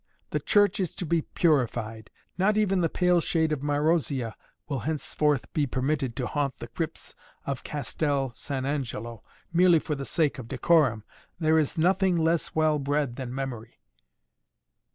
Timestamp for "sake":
10.05-10.39